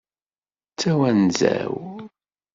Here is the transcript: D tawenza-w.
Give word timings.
D 0.67 0.75
tawenza-w. 0.79 1.75